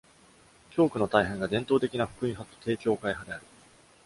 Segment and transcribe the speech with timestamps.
[0.71, 3.45] 教区の大半が伝統的な福音派と低教会派である。